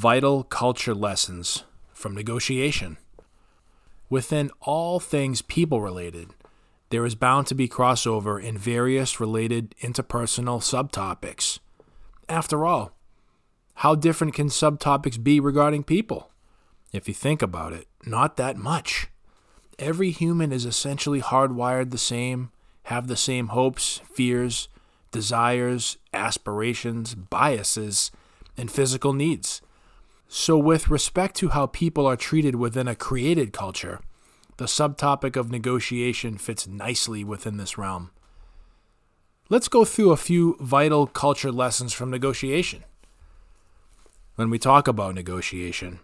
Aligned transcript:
vital 0.00 0.42
culture 0.44 0.94
lessons 0.94 1.64
from 1.92 2.14
negotiation. 2.14 2.96
Within 4.08 4.50
all 4.62 4.98
things 4.98 5.42
people 5.42 5.82
related, 5.82 6.30
there 6.88 7.04
is 7.04 7.14
bound 7.14 7.46
to 7.48 7.54
be 7.54 7.68
crossover 7.68 8.42
in 8.42 8.56
various 8.56 9.20
related 9.20 9.74
interpersonal 9.82 10.62
subtopics. 10.62 11.58
After 12.30 12.64
all, 12.64 12.96
how 13.74 13.94
different 13.94 14.32
can 14.32 14.46
subtopics 14.46 15.22
be 15.22 15.38
regarding 15.38 15.84
people? 15.84 16.30
If 16.94 17.06
you 17.06 17.12
think 17.12 17.42
about 17.42 17.74
it, 17.74 17.86
not 18.06 18.38
that 18.38 18.56
much. 18.56 19.08
Every 19.78 20.12
human 20.12 20.50
is 20.50 20.64
essentially 20.64 21.20
hardwired 21.20 21.90
the 21.90 21.98
same, 21.98 22.52
have 22.84 23.06
the 23.06 23.18
same 23.18 23.48
hopes, 23.48 24.00
fears, 24.10 24.68
desires, 25.12 25.98
aspirations, 26.14 27.14
biases, 27.14 28.10
and 28.56 28.70
physical 28.70 29.12
needs. 29.12 29.60
So, 30.32 30.56
with 30.56 30.88
respect 30.88 31.34
to 31.38 31.48
how 31.48 31.66
people 31.66 32.06
are 32.06 32.16
treated 32.16 32.54
within 32.54 32.86
a 32.86 32.94
created 32.94 33.52
culture, 33.52 33.98
the 34.58 34.66
subtopic 34.66 35.34
of 35.34 35.50
negotiation 35.50 36.38
fits 36.38 36.68
nicely 36.68 37.24
within 37.24 37.56
this 37.56 37.76
realm. 37.76 38.12
Let's 39.48 39.66
go 39.66 39.84
through 39.84 40.12
a 40.12 40.16
few 40.16 40.56
vital 40.60 41.08
culture 41.08 41.50
lessons 41.50 41.92
from 41.92 42.12
negotiation. 42.12 42.84
When 44.36 44.50
we 44.50 44.58
talk 44.60 44.86
about 44.86 45.16
negotiation, 45.16 45.98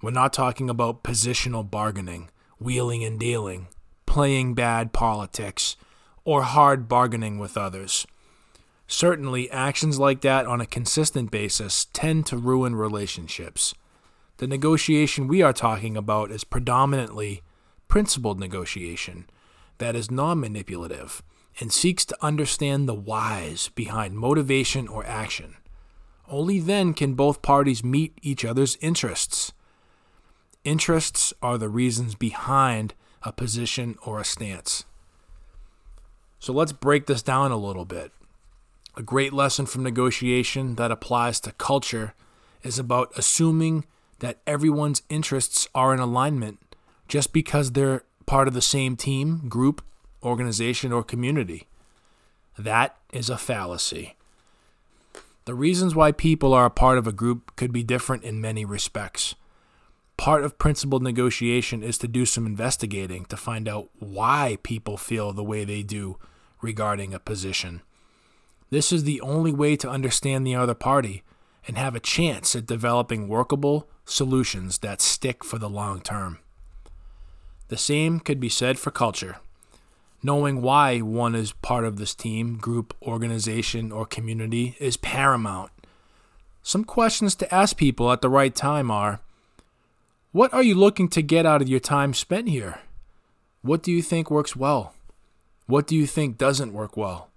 we're 0.00 0.12
not 0.12 0.32
talking 0.32 0.70
about 0.70 1.02
positional 1.02 1.68
bargaining, 1.68 2.30
wheeling 2.60 3.02
and 3.02 3.18
dealing, 3.18 3.66
playing 4.06 4.54
bad 4.54 4.92
politics, 4.92 5.76
or 6.24 6.42
hard 6.42 6.88
bargaining 6.88 7.40
with 7.40 7.56
others. 7.56 8.06
Certainly, 8.86 9.50
actions 9.50 9.98
like 9.98 10.20
that 10.20 10.46
on 10.46 10.60
a 10.60 10.66
consistent 10.66 11.30
basis 11.30 11.86
tend 11.92 12.26
to 12.26 12.36
ruin 12.36 12.76
relationships. 12.76 13.74
The 14.38 14.46
negotiation 14.46 15.28
we 15.28 15.42
are 15.42 15.52
talking 15.52 15.96
about 15.96 16.30
is 16.30 16.44
predominantly 16.44 17.42
principled 17.88 18.40
negotiation 18.40 19.26
that 19.78 19.94
is 19.94 20.10
non 20.10 20.40
manipulative 20.40 21.22
and 21.60 21.72
seeks 21.72 22.04
to 22.06 22.16
understand 22.22 22.88
the 22.88 22.94
whys 22.94 23.68
behind 23.74 24.16
motivation 24.16 24.88
or 24.88 25.04
action. 25.06 25.56
Only 26.28 26.60
then 26.60 26.94
can 26.94 27.14
both 27.14 27.42
parties 27.42 27.84
meet 27.84 28.16
each 28.22 28.44
other's 28.44 28.76
interests. 28.80 29.52
Interests 30.64 31.32
are 31.42 31.58
the 31.58 31.68
reasons 31.68 32.14
behind 32.14 32.94
a 33.22 33.32
position 33.32 33.96
or 34.04 34.18
a 34.18 34.24
stance. 34.24 34.84
So 36.38 36.52
let's 36.52 36.72
break 36.72 37.06
this 37.06 37.22
down 37.22 37.50
a 37.50 37.56
little 37.56 37.84
bit. 37.84 38.12
A 38.94 39.02
great 39.02 39.32
lesson 39.32 39.64
from 39.64 39.82
negotiation 39.82 40.74
that 40.74 40.90
applies 40.90 41.40
to 41.40 41.52
culture 41.52 42.12
is 42.62 42.78
about 42.78 43.10
assuming 43.16 43.86
that 44.18 44.40
everyone's 44.46 45.02
interests 45.08 45.66
are 45.74 45.94
in 45.94 46.00
alignment 46.00 46.76
just 47.08 47.32
because 47.32 47.72
they're 47.72 48.04
part 48.26 48.48
of 48.48 48.54
the 48.54 48.60
same 48.60 48.96
team, 48.96 49.48
group, 49.48 49.82
organization, 50.22 50.92
or 50.92 51.02
community. 51.02 51.66
That 52.58 52.96
is 53.12 53.30
a 53.30 53.38
fallacy. 53.38 54.16
The 55.46 55.54
reasons 55.54 55.94
why 55.94 56.12
people 56.12 56.52
are 56.52 56.66
a 56.66 56.70
part 56.70 56.98
of 56.98 57.06
a 57.06 57.12
group 57.12 57.56
could 57.56 57.72
be 57.72 57.82
different 57.82 58.24
in 58.24 58.40
many 58.40 58.64
respects. 58.64 59.34
Part 60.16 60.44
of 60.44 60.58
principled 60.58 61.02
negotiation 61.02 61.82
is 61.82 61.98
to 61.98 62.06
do 62.06 62.26
some 62.26 62.46
investigating 62.46 63.24
to 63.24 63.36
find 63.36 63.66
out 63.66 63.88
why 63.98 64.58
people 64.62 64.96
feel 64.96 65.32
the 65.32 65.42
way 65.42 65.64
they 65.64 65.82
do 65.82 66.18
regarding 66.60 67.12
a 67.12 67.18
position. 67.18 67.82
This 68.72 68.90
is 68.90 69.04
the 69.04 69.20
only 69.20 69.52
way 69.52 69.76
to 69.76 69.90
understand 69.90 70.46
the 70.46 70.54
other 70.54 70.72
party 70.72 71.22
and 71.68 71.76
have 71.76 71.94
a 71.94 72.00
chance 72.00 72.56
at 72.56 72.64
developing 72.64 73.28
workable 73.28 73.86
solutions 74.06 74.78
that 74.78 75.02
stick 75.02 75.44
for 75.44 75.58
the 75.58 75.68
long 75.68 76.00
term. 76.00 76.38
The 77.68 77.76
same 77.76 78.18
could 78.18 78.40
be 78.40 78.48
said 78.48 78.78
for 78.78 78.90
culture. 78.90 79.36
Knowing 80.22 80.62
why 80.62 81.00
one 81.00 81.34
is 81.34 81.52
part 81.52 81.84
of 81.84 81.98
this 81.98 82.14
team, 82.14 82.56
group, 82.56 82.96
organization, 83.02 83.92
or 83.92 84.06
community 84.06 84.74
is 84.80 84.96
paramount. 84.96 85.70
Some 86.62 86.84
questions 86.84 87.34
to 87.34 87.54
ask 87.54 87.76
people 87.76 88.10
at 88.10 88.22
the 88.22 88.30
right 88.30 88.54
time 88.54 88.90
are 88.90 89.20
What 90.32 90.54
are 90.54 90.62
you 90.62 90.76
looking 90.76 91.08
to 91.10 91.20
get 91.20 91.44
out 91.44 91.60
of 91.60 91.68
your 91.68 91.78
time 91.78 92.14
spent 92.14 92.48
here? 92.48 92.80
What 93.60 93.82
do 93.82 93.92
you 93.92 94.00
think 94.00 94.30
works 94.30 94.56
well? 94.56 94.94
What 95.66 95.86
do 95.86 95.94
you 95.94 96.06
think 96.06 96.38
doesn't 96.38 96.72
work 96.72 96.96
well? 96.96 97.28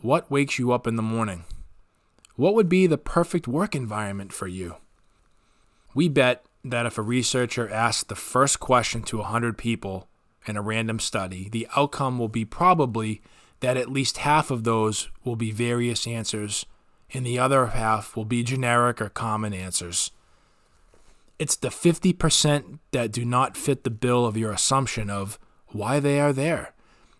What 0.00 0.30
wakes 0.30 0.60
you 0.60 0.70
up 0.70 0.86
in 0.86 0.94
the 0.94 1.02
morning? 1.02 1.42
What 2.36 2.54
would 2.54 2.68
be 2.68 2.86
the 2.86 2.96
perfect 2.96 3.48
work 3.48 3.74
environment 3.74 4.32
for 4.32 4.46
you? 4.46 4.76
We 5.92 6.08
bet 6.08 6.44
that 6.62 6.86
if 6.86 6.98
a 6.98 7.02
researcher 7.02 7.68
asks 7.68 8.04
the 8.04 8.14
first 8.14 8.60
question 8.60 9.02
to 9.04 9.18
100 9.18 9.58
people 9.58 10.06
in 10.46 10.56
a 10.56 10.62
random 10.62 11.00
study, 11.00 11.48
the 11.48 11.66
outcome 11.76 12.16
will 12.16 12.28
be 12.28 12.44
probably 12.44 13.20
that 13.58 13.76
at 13.76 13.90
least 13.90 14.18
half 14.18 14.52
of 14.52 14.62
those 14.62 15.10
will 15.24 15.34
be 15.34 15.50
various 15.50 16.06
answers, 16.06 16.64
and 17.12 17.26
the 17.26 17.40
other 17.40 17.66
half 17.66 18.14
will 18.14 18.24
be 18.24 18.44
generic 18.44 19.02
or 19.02 19.08
common 19.08 19.52
answers. 19.52 20.12
It's 21.40 21.56
the 21.56 21.70
50% 21.70 22.78
that 22.92 23.10
do 23.10 23.24
not 23.24 23.56
fit 23.56 23.82
the 23.82 23.90
bill 23.90 24.26
of 24.26 24.36
your 24.36 24.52
assumption 24.52 25.10
of 25.10 25.40
why 25.72 25.98
they 25.98 26.20
are 26.20 26.32
there 26.32 26.72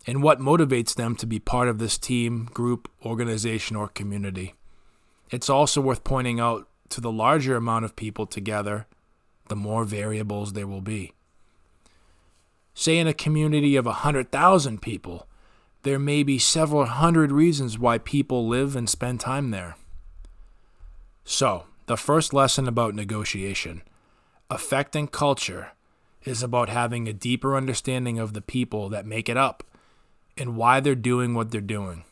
and 0.08 0.22
what 0.22 0.40
motivates 0.40 0.94
them 0.94 1.14
to 1.14 1.26
be 1.26 1.38
part 1.38 1.68
of 1.68 1.76
this 1.76 1.98
team, 1.98 2.48
group, 2.54 2.90
organization, 3.04 3.76
or 3.76 3.88
community. 3.88 4.54
It's 5.30 5.50
also 5.50 5.82
worth 5.82 6.02
pointing 6.02 6.40
out 6.40 6.66
to 6.88 7.02
the 7.02 7.12
larger 7.12 7.56
amount 7.56 7.84
of 7.84 7.94
people 7.94 8.24
together, 8.24 8.86
the 9.48 9.54
more 9.54 9.84
variables 9.84 10.54
there 10.54 10.66
will 10.66 10.80
be. 10.80 11.12
Say 12.72 12.96
in 12.96 13.06
a 13.06 13.12
community 13.12 13.76
of 13.76 13.84
100,000 13.84 14.80
people, 14.80 15.26
there 15.82 15.98
may 15.98 16.22
be 16.22 16.38
several 16.38 16.86
hundred 16.86 17.30
reasons 17.30 17.78
why 17.78 17.98
people 17.98 18.48
live 18.48 18.74
and 18.76 18.88
spend 18.88 19.20
time 19.20 19.50
there. 19.50 19.76
So, 21.22 21.64
the 21.84 21.98
first 21.98 22.32
lesson 22.32 22.66
about 22.66 22.94
negotiation 22.94 23.82
affecting 24.48 25.08
culture 25.08 25.72
is 26.24 26.42
about 26.42 26.70
having 26.70 27.06
a 27.06 27.12
deeper 27.12 27.54
understanding 27.54 28.18
of 28.18 28.32
the 28.32 28.40
people 28.40 28.88
that 28.88 29.04
make 29.04 29.28
it 29.28 29.36
up 29.36 29.62
and 30.38 30.56
why 30.56 30.80
they're 30.80 30.94
doing 30.94 31.34
what 31.34 31.50
they're 31.50 31.60
doing. 31.60 32.04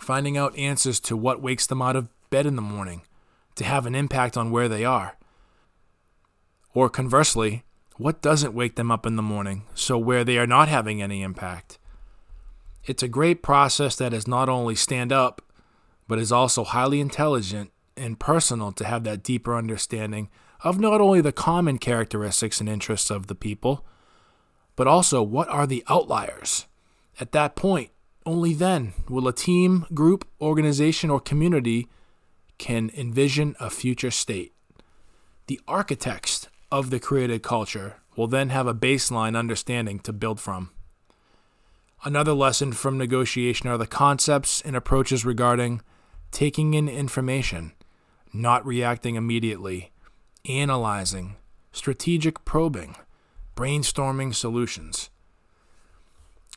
Finding 0.00 0.36
out 0.36 0.56
answers 0.56 1.00
to 1.00 1.16
what 1.16 1.42
wakes 1.42 1.66
them 1.66 1.82
out 1.82 1.96
of 1.96 2.08
bed 2.30 2.46
in 2.46 2.56
the 2.56 2.62
morning 2.62 3.02
to 3.56 3.64
have 3.64 3.86
an 3.86 3.94
impact 3.94 4.36
on 4.36 4.50
where 4.50 4.68
they 4.68 4.84
are. 4.84 5.16
Or 6.72 6.88
conversely, 6.88 7.64
what 7.96 8.22
doesn't 8.22 8.54
wake 8.54 8.76
them 8.76 8.90
up 8.90 9.04
in 9.04 9.16
the 9.16 9.22
morning 9.22 9.64
so 9.74 9.98
where 9.98 10.24
they 10.24 10.38
are 10.38 10.46
not 10.46 10.68
having 10.68 11.02
any 11.02 11.22
impact. 11.22 11.78
It's 12.84 13.02
a 13.02 13.08
great 13.08 13.42
process 13.42 13.96
that 13.96 14.14
is 14.14 14.26
not 14.26 14.48
only 14.48 14.74
stand 14.74 15.12
up, 15.12 15.42
but 16.08 16.18
is 16.18 16.32
also 16.32 16.64
highly 16.64 17.00
intelligent 17.00 17.70
and 17.96 18.18
personal 18.18 18.72
to 18.72 18.84
have 18.84 19.04
that 19.04 19.22
deeper 19.22 19.54
understanding 19.54 20.30
of 20.64 20.80
not 20.80 21.00
only 21.00 21.20
the 21.20 21.32
common 21.32 21.78
characteristics 21.78 22.60
and 22.60 22.68
interests 22.68 23.10
of 23.10 23.26
the 23.26 23.34
people, 23.34 23.84
but 24.76 24.86
also 24.86 25.22
what 25.22 25.48
are 25.48 25.66
the 25.66 25.84
outliers 25.88 26.66
at 27.20 27.32
that 27.32 27.54
point, 27.54 27.90
only 28.26 28.54
then 28.54 28.94
will 29.08 29.28
a 29.28 29.32
team, 29.32 29.86
group, 29.94 30.26
organization, 30.40 31.10
or 31.10 31.20
community 31.20 31.86
can 32.58 32.90
envision 32.96 33.54
a 33.60 33.70
future 33.70 34.10
state. 34.10 34.52
The 35.46 35.60
architects 35.68 36.48
of 36.72 36.90
the 36.90 37.00
created 37.00 37.42
culture 37.42 37.96
will 38.16 38.26
then 38.26 38.48
have 38.48 38.66
a 38.66 38.74
baseline 38.74 39.36
understanding 39.36 39.98
to 40.00 40.12
build 40.12 40.40
from. 40.40 40.70
Another 42.04 42.32
lesson 42.32 42.72
from 42.72 42.96
negotiation 42.96 43.68
are 43.68 43.76
the 43.76 43.86
concepts 43.86 44.62
and 44.62 44.74
approaches 44.74 45.24
regarding 45.24 45.82
taking 46.30 46.74
in 46.74 46.88
information, 46.88 47.72
not 48.32 48.64
reacting 48.64 49.16
immediately, 49.16 49.90
analyzing, 50.48 51.36
strategic 51.72 52.44
probing, 52.44 52.96
brainstorming 53.54 54.34
solutions. 54.34 55.09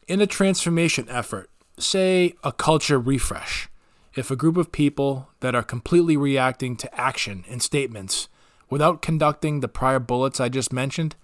In 0.05 0.19
a 0.19 0.27
transformation 0.27 1.07
effort, 1.09 1.49
say 1.79 2.33
a 2.43 2.51
culture 2.51 2.99
refresh, 2.99 3.69
if 4.15 4.29
a 4.29 4.35
group 4.35 4.57
of 4.57 4.73
people 4.73 5.29
that 5.39 5.55
are 5.55 5.63
completely 5.63 6.17
reacting 6.17 6.75
to 6.77 6.99
action 6.99 7.45
and 7.47 7.61
statements 7.61 8.27
without 8.69 9.01
conducting 9.01 9.61
the 9.61 9.69
prior 9.69 9.99
bullets 9.99 10.41
I 10.41 10.49
just 10.49 10.73
mentioned, 10.73 11.15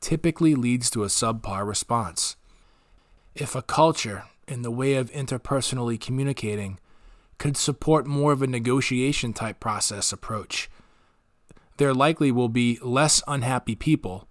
typically 0.00 0.56
leads 0.56 0.90
to 0.90 1.04
a 1.04 1.08
subpar 1.08 1.66
response. 1.66 2.36
If 3.36 3.54
a 3.54 3.62
culture, 3.62 4.24
in 4.48 4.62
the 4.62 4.72
way 4.72 4.94
of 4.94 5.12
interpersonally 5.12 6.00
communicating, 6.00 6.80
could 7.38 7.56
support 7.56 8.06
more 8.06 8.32
of 8.32 8.42
a 8.42 8.48
negotiation 8.48 9.34
type 9.34 9.60
process 9.60 10.12
approach, 10.12 10.68
there 11.76 11.94
likely 11.94 12.32
will 12.32 12.48
be 12.48 12.78
less 12.82 13.22
unhappy 13.28 13.76
people 13.76 14.26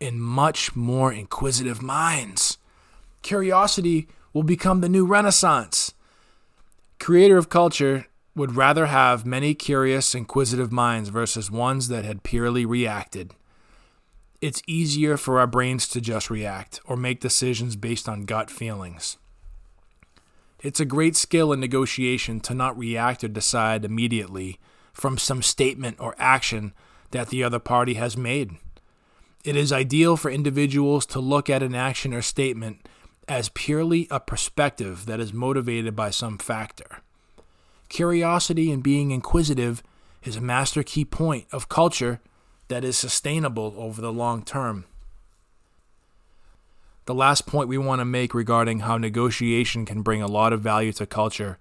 and 0.00 0.22
much 0.22 0.76
more 0.76 1.12
inquisitive 1.12 1.82
minds. 1.82 2.49
Curiosity 3.22 4.08
will 4.32 4.42
become 4.42 4.80
the 4.80 4.88
new 4.88 5.06
renaissance. 5.06 5.94
Creator 6.98 7.36
of 7.36 7.48
culture 7.48 8.06
would 8.34 8.56
rather 8.56 8.86
have 8.86 9.26
many 9.26 9.54
curious, 9.54 10.14
inquisitive 10.14 10.70
minds 10.70 11.08
versus 11.08 11.50
ones 11.50 11.88
that 11.88 12.04
had 12.04 12.22
purely 12.22 12.64
reacted. 12.64 13.32
It's 14.40 14.62
easier 14.66 15.16
for 15.16 15.38
our 15.38 15.46
brains 15.46 15.86
to 15.88 16.00
just 16.00 16.30
react 16.30 16.80
or 16.86 16.96
make 16.96 17.20
decisions 17.20 17.76
based 17.76 18.08
on 18.08 18.24
gut 18.24 18.50
feelings. 18.50 19.18
It's 20.62 20.80
a 20.80 20.84
great 20.84 21.16
skill 21.16 21.52
in 21.52 21.60
negotiation 21.60 22.40
to 22.40 22.54
not 22.54 22.78
react 22.78 23.24
or 23.24 23.28
decide 23.28 23.84
immediately 23.84 24.58
from 24.92 25.18
some 25.18 25.42
statement 25.42 25.96
or 25.98 26.14
action 26.18 26.72
that 27.10 27.28
the 27.28 27.42
other 27.42 27.58
party 27.58 27.94
has 27.94 28.16
made. 28.16 28.52
It 29.44 29.56
is 29.56 29.72
ideal 29.72 30.16
for 30.16 30.30
individuals 30.30 31.06
to 31.06 31.20
look 31.20 31.48
at 31.48 31.62
an 31.62 31.74
action 31.74 32.12
or 32.12 32.22
statement 32.22 32.86
as 33.30 33.48
purely 33.50 34.08
a 34.10 34.18
perspective 34.18 35.06
that 35.06 35.20
is 35.20 35.32
motivated 35.32 35.94
by 35.94 36.10
some 36.10 36.36
factor. 36.36 36.98
Curiosity 37.88 38.72
and 38.72 38.82
being 38.82 39.12
inquisitive 39.12 39.84
is 40.24 40.34
a 40.34 40.40
master 40.40 40.82
key 40.82 41.04
point 41.04 41.46
of 41.52 41.68
culture 41.68 42.20
that 42.66 42.82
is 42.84 42.98
sustainable 42.98 43.72
over 43.76 44.00
the 44.00 44.12
long 44.12 44.42
term. 44.42 44.84
The 47.06 47.14
last 47.14 47.46
point 47.46 47.68
we 47.68 47.78
want 47.78 48.00
to 48.00 48.04
make 48.04 48.34
regarding 48.34 48.80
how 48.80 48.98
negotiation 48.98 49.86
can 49.86 50.02
bring 50.02 50.20
a 50.20 50.26
lot 50.26 50.52
of 50.52 50.60
value 50.60 50.92
to 50.94 51.06
culture 51.06 51.58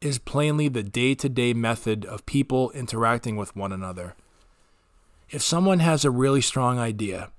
is 0.00 0.18
plainly 0.18 0.66
the 0.66 0.82
day 0.82 1.14
to 1.14 1.28
day 1.28 1.54
method 1.54 2.04
of 2.04 2.26
people 2.26 2.72
interacting 2.72 3.36
with 3.36 3.54
one 3.54 3.70
another. 3.70 4.16
If 5.30 5.40
someone 5.40 5.78
has 5.78 6.04
a 6.04 6.10
really 6.10 6.40
strong 6.40 6.80
idea 6.80 7.30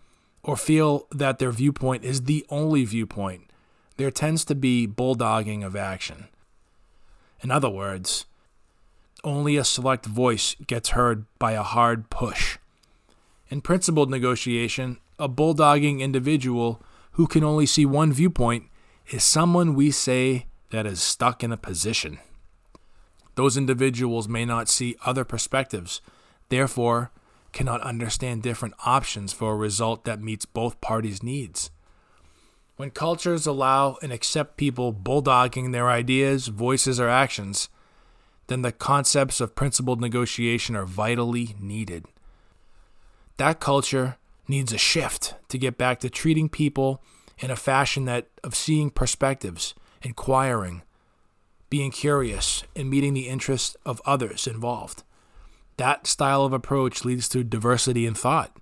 or 0.42 0.56
feel 0.56 1.06
that 1.12 1.40
their 1.40 1.52
viewpoint 1.52 2.06
is 2.06 2.24
the 2.24 2.46
only 2.50 2.86
viewpoint, 2.86 3.50
there 3.98 4.12
tends 4.12 4.44
to 4.46 4.56
be 4.56 4.88
bulldogging 4.88 5.66
of 5.66 5.76
action. 5.76 6.28
In 7.42 7.52
other 7.52 7.70
words, 7.70 8.26
only 9.24 9.58
a 9.58 9.64
select 9.64 10.06
voice 10.06 10.56
gets 10.68 10.90
heard 10.90 11.26
by 11.40 11.54
a 11.54 11.64
hard 11.64 12.10
push. 12.10 12.58
In 13.50 13.62
principled 13.62 14.10
negotiation, 14.10 14.98
a 15.20 15.30
bulldogging 15.30 16.00
individual 16.00 16.82
who 17.12 17.28
can 17.28 17.44
only 17.44 17.66
see 17.66 17.86
one 17.86 18.12
viewpoint 18.12 18.66
is 19.12 19.24
someone 19.24 19.76
we 19.76 19.92
say 19.92 20.48
that 20.72 20.86
is 20.86 21.02
stuck 21.02 21.44
in 21.44 21.52
a 21.52 21.58
position. 21.58 22.20
Those 23.36 23.58
individuals 23.58 24.28
may 24.28 24.46
not 24.46 24.70
see 24.70 24.96
other 25.06 25.24
perspectives, 25.24 26.02
therefore, 26.50 27.12
cannot 27.52 27.82
understand 27.82 28.42
different 28.42 28.74
options 28.86 29.32
for 29.34 29.54
a 29.54 29.58
result 29.58 30.06
that 30.06 30.22
meets 30.22 30.46
both 30.46 30.82
parties' 30.82 31.24
needs. 31.24 31.70
When 32.76 32.90
cultures 32.90 33.46
allow 33.46 33.98
and 34.02 34.12
accept 34.12 34.58
people 34.58 34.92
bulldogging 34.94 35.72
their 35.72 35.90
ideas, 35.90 36.48
voices, 36.48 37.00
or 37.00 37.08
actions, 37.08 37.70
then 38.48 38.64
the 38.64 38.72
concepts 38.72 39.40
of 39.40 39.56
principled 39.56 40.02
negotiation 40.02 40.76
are 40.76 40.86
vitally 40.86 41.56
needed. 41.60 42.06
That 43.38 43.60
culture 43.60 44.18
needs 44.48 44.74
a 44.74 44.78
shift 44.78 45.36
to 45.50 45.58
get 45.58 45.78
back 45.78 46.00
to 46.00 46.10
treating 46.10 46.50
people 46.50 47.02
in 47.40 47.52
a 47.52 47.56
fashion 47.56 48.06
that 48.06 48.28
of 48.44 48.56
seeing 48.56 48.90
perspectives, 48.90 49.74
inquiring, 50.02 50.82
being 51.70 51.92
curious, 51.92 52.64
and 52.76 52.90
meeting 52.90 53.14
the 53.14 53.28
interests 53.28 53.76
of 53.86 54.02
others 54.06 54.48
involved. 54.48 55.04
That 55.78 56.06
style 56.06 56.44
of 56.44 56.54
approach 56.54 57.06
leads 57.06 57.28
to 57.30 57.44
diversity 57.44 58.06
in 58.06 58.14
thought 58.14 58.56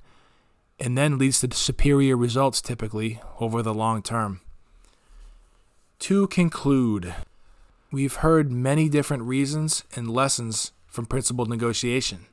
and 0.81 0.97
then 0.97 1.19
leads 1.19 1.39
to 1.39 1.55
superior 1.55 2.17
results 2.17 2.59
typically 2.59 3.21
over 3.39 3.61
the 3.61 3.73
long 3.73 4.01
term. 4.01 4.41
To 5.99 6.25
conclude, 6.27 7.13
we've 7.91 8.15
heard 8.15 8.51
many 8.51 8.89
different 8.89 9.23
reasons 9.23 9.83
and 9.95 10.09
lessons 10.09 10.71
from 10.87 11.05
principled 11.05 11.49
negotiation. 11.49 12.25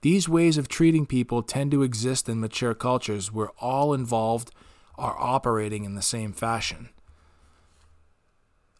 These 0.00 0.30
ways 0.30 0.56
of 0.56 0.68
treating 0.68 1.04
people 1.04 1.42
tend 1.42 1.70
to 1.72 1.82
exist 1.82 2.26
in 2.26 2.40
mature 2.40 2.72
cultures 2.72 3.30
where 3.30 3.50
all 3.60 3.92
involved 3.92 4.50
are 4.96 5.16
operating 5.18 5.84
in 5.84 5.94
the 5.94 6.02
same 6.02 6.32
fashion. 6.32 6.88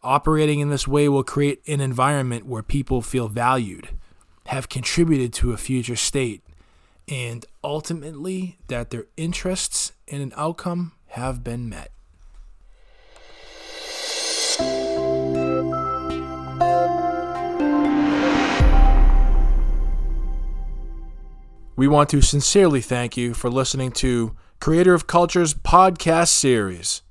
Operating 0.03 0.61
in 0.61 0.71
this 0.71 0.89
way 0.89 1.11
will 1.11 1.25
create 1.25 1.61
an 1.69 1.83
environment 1.83 2.47
where 2.47 2.63
people 2.63 3.03
feel 3.03 3.29
valued, 3.29 3.91
have 4.47 4.71
contributed 4.71 5.35
to 5.35 5.53
a 5.53 5.59
future 5.59 5.97
state, 5.97 6.43
and 7.09 7.47
ultimately 7.65 8.59
that 8.69 8.91
their 8.91 9.07
interests 9.17 9.93
in 10.07 10.21
an 10.21 10.33
outcome 10.37 10.93
have 11.09 11.43
been 11.43 11.69
met. 11.69 11.91
We 21.77 21.87
want 21.87 22.09
to 22.11 22.21
sincerely 22.21 22.81
thank 22.81 23.17
you 23.17 23.35
for 23.35 23.49
listening 23.49 23.93
to 23.93 24.35
Creator 24.59 24.95
of 24.95 25.07
Culture's 25.07 25.55
podcast 25.55 26.29
series. 26.29 27.03